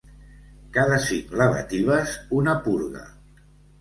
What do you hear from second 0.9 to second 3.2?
cinc lavatives, una purga.